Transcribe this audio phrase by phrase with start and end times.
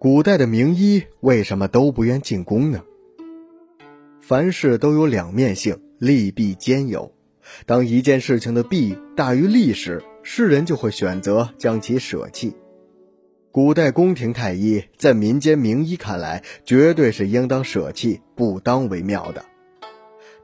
[0.00, 2.82] 古代的名医为什么都不愿进宫呢？
[4.22, 7.12] 凡事都有两面性，利弊兼有。
[7.66, 12.56] 当一件事情的弊大于利时，世人就会选择将其舍弃。
[13.52, 19.44] 古代宫廷太医在民间名医看来，绝对是应当舍弃、不当为妙的。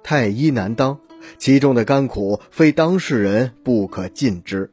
[0.03, 1.01] 太医难当，
[1.39, 4.71] 其中的甘苦，非当事人不可尽知。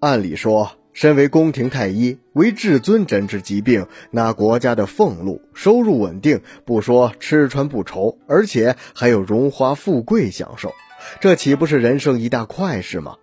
[0.00, 0.77] 按理说。
[0.92, 10.72] 身为宫廷太医，为至尊诊治疾病，拿国家的俸禄，收入稳定，不说吃穿不愁，而且还有荣华富贵享受，
[11.20, 13.16] 这岂不是人生一大快事吗？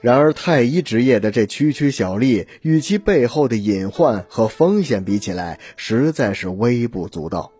[0.00, 7.52] 然而，太医职业的这区区小利，与其背后的隐患和风险比起来，实在是微不足道。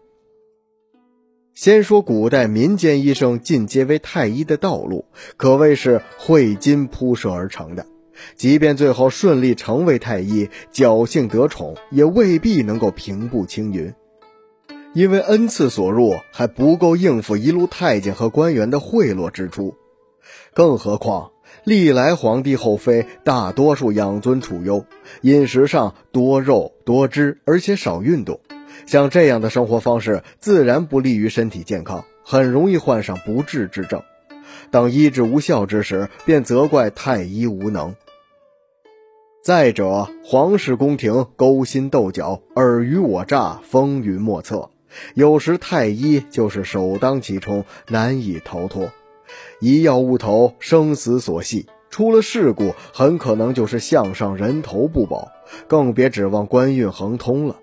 [1.54, 5.04] 先说古代民间医生进阶为太医的道路，
[5.36, 7.86] 可谓是汇金铺设而成的。
[8.36, 13.92] 即便最后顺利成为太医，侥幸得宠，也未必能够平步青云，
[14.94, 19.74] 因为恩赐所入还不够应付一路太监和官员的贿赂支出。
[20.54, 21.30] 更何况
[21.64, 24.84] 历来皇帝后妃大多数养尊处优，
[25.22, 28.40] 饮食上多肉多汁，而且少运动，
[28.86, 34.02] 像这样的生活方式自然不利于身体健康，很容易患上不治之症。
[34.70, 37.94] 当医治无效之时，便责怪太医无能。
[39.42, 44.70] 再者，皇室宫廷勾心斗角、尔虞我诈、风云莫测，
[45.14, 48.92] 有时太医就是首当其冲，难以逃脱。
[49.58, 55.32] 一药误投，生死所系，出了事故，很可能就是项上人头不保，
[55.66, 57.56] 更别指望官运亨通了。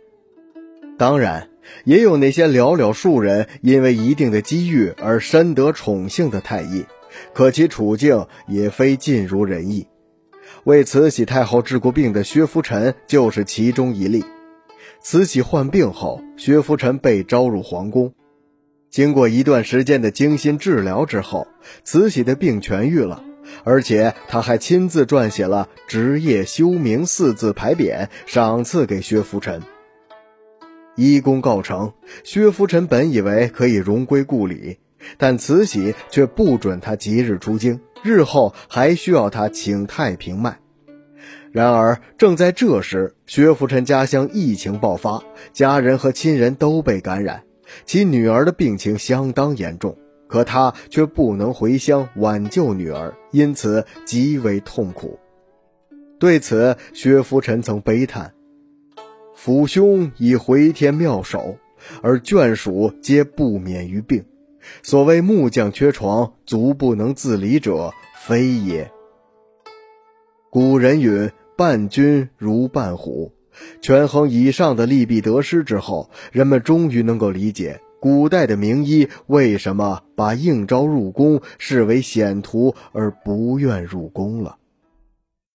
[0.98, 1.50] 当然，
[1.86, 6.86] 也有那些寥寥数人因为一定的机遇而深得宠幸的太医，
[7.34, 9.88] 可其处境也非尽如人意。
[10.64, 14.24] 为慈禧太后治过病的薛福臣就是其中一例。
[15.02, 18.14] 慈禧患病后，薛福臣被招入皇宫。
[18.90, 21.48] 经过一段时间的精心治疗之后，
[21.84, 23.24] 慈禧的病痊愈了，
[23.64, 29.62] 而且他还亲自撰写了“职业休明”四字牌匾，赏赐给薛福臣。
[30.96, 31.94] 医功告成，
[32.24, 34.80] 薛福臣本以为可以荣归故里，
[35.18, 37.80] 但慈禧却不准他即日出京。
[38.04, 40.60] 日后还需要他请太平脉。
[41.52, 47.44] 然而，正在这时，薛福臣家乡疫情爆发，家人和亲人都被感染，
[47.86, 55.20] 其女儿的病情相当严重，可他却不能回乡挽救女儿，因此极为痛苦。
[56.20, 58.34] 对此，薛福臣曾悲叹
[59.34, 61.58] ：“父兄以回天妙手，
[62.04, 64.24] 而眷属皆不免于病。”
[64.84, 67.92] 所谓木匠缺床，足不能自理者，
[68.26, 68.92] 非也。
[70.50, 73.32] 古人云：“伴君如伴虎。”
[73.82, 84.59] 权衡以上的利弊得失之后，人们终于能够理解古代的名医为什么把应召入宫视为险途而不愿入宫了。